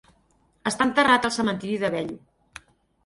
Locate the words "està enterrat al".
0.71-1.35